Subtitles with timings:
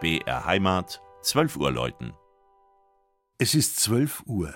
[0.00, 2.12] BR Heimat, 12 Uhr läuten.
[3.38, 4.54] Es ist 12 Uhr.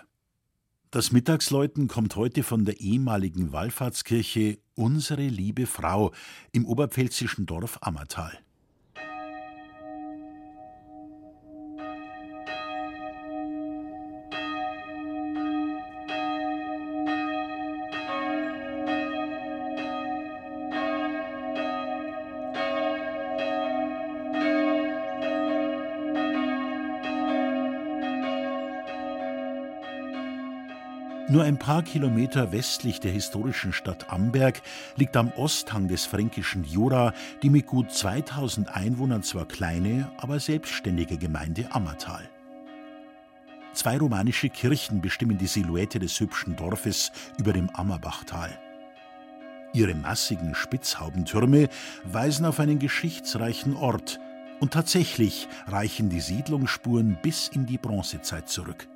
[0.93, 6.13] Das Mittagsläuten kommt heute von der ehemaligen Wallfahrtskirche Unsere liebe Frau
[6.53, 8.39] im oberpfälzischen Dorf Ammertal.
[31.33, 34.61] Nur ein paar Kilometer westlich der historischen Stadt Amberg
[34.97, 41.17] liegt am Osthang des fränkischen Jura die mit gut 2000 Einwohnern zwar kleine, aber selbstständige
[41.17, 42.29] Gemeinde Ammertal.
[43.73, 48.51] Zwei romanische Kirchen bestimmen die Silhouette des hübschen Dorfes über dem Ammerbachtal.
[49.73, 51.71] Ihre massigen Spitzhaubentürme
[52.05, 54.21] weisen auf einen geschichtsreichen Ort,
[54.61, 58.87] und tatsächlich reichen die Siedlungsspuren bis in die Bronzezeit zurück.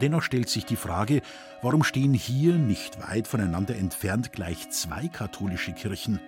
[0.00, 1.22] Dennoch stellt sich die Frage,
[1.62, 6.20] warum stehen hier, nicht weit voneinander entfernt, gleich zwei katholische Kirchen?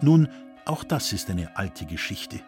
[0.00, 0.28] Nun,
[0.64, 2.40] auch das ist eine alte Geschichte.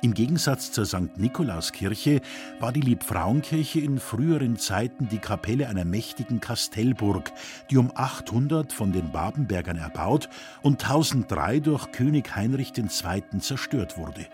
[0.00, 1.16] Im Gegensatz zur St.
[1.16, 2.20] Nikolauskirche
[2.60, 7.32] war die Liebfrauenkirche in früheren Zeiten die Kapelle einer mächtigen Kastellburg,
[7.68, 10.28] die um 800 von den Babenbergern erbaut
[10.62, 13.40] und 1003 durch König Heinrich II.
[13.40, 14.26] zerstört wurde.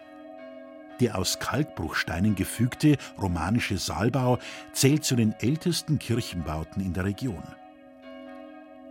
[1.00, 4.39] Der aus Kalkbruchsteinen gefügte romanische Saalbau
[4.73, 7.42] zählt zu den ältesten Kirchenbauten in der Region.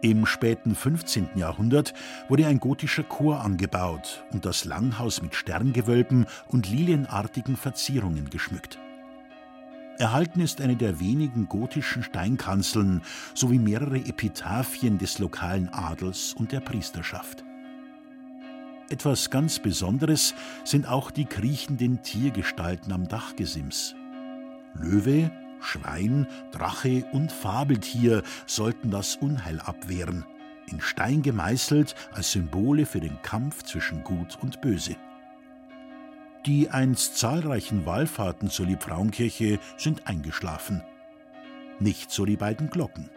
[0.02, 1.30] Im späten 15.
[1.36, 1.94] Jahrhundert
[2.28, 8.80] wurde ein gotischer Chor angebaut und das Langhaus mit Sterngewölben und lilienartigen Verzierungen geschmückt.
[10.00, 13.02] Erhalten ist eine der wenigen gotischen Steinkanzeln
[13.34, 17.46] sowie mehrere Epitaphien des lokalen Adels und der Priesterschaft.
[18.90, 23.96] Etwas ganz Besonderes sind auch die kriechenden Tiergestalten am Dachgesims.
[24.76, 30.26] Löwe, Schwein, Drache und Fabeltier sollten das Unheil abwehren,
[30.68, 34.96] in Stein gemeißelt als Symbole für den Kampf zwischen Gut und Böse.
[36.46, 40.84] Die einst zahlreichen Wallfahrten zur Liebfrauenkirche sind eingeschlafen.
[41.80, 43.10] Nicht so die beiden Glocken.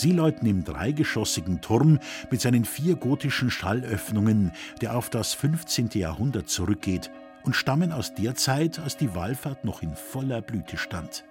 [0.00, 1.98] Sie läuten im dreigeschossigen Turm
[2.30, 5.90] mit seinen vier gotischen Schallöffnungen, der auf das 15.
[5.92, 7.10] Jahrhundert zurückgeht
[7.42, 11.24] und stammen aus der Zeit, als die Wallfahrt noch in voller Blüte stand.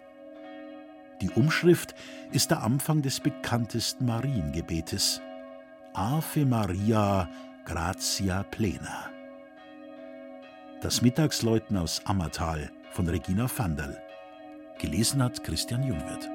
[1.19, 1.95] Die Umschrift
[2.31, 5.19] ist der Anfang des bekanntesten Mariengebetes.
[5.93, 7.27] Ave Maria,
[7.65, 9.09] gratia plena.
[10.81, 13.97] Das Mittagsläuten aus Ammertal von Regina Vanderl.
[14.77, 16.29] Gelesen hat Christian Jungwirth.